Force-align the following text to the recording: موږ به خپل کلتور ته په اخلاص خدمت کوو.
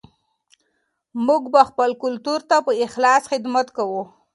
موږ 1.25 1.41
به 1.53 1.61
خپل 1.69 1.89
کلتور 2.03 2.39
ته 2.49 2.57
په 2.65 2.71
اخلاص 2.85 3.23
خدمت 3.31 3.67
کوو. 3.77 4.03